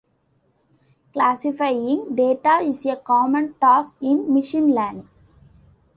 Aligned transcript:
Classifying 1.13 2.15
data 2.15 2.59
is 2.63 2.83
a 2.87 2.95
common 2.95 3.53
task 3.61 3.97
in 4.01 4.33
machine 4.33 4.73
learning. 4.73 5.07